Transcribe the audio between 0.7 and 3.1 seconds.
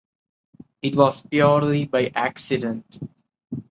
It was purely by accident.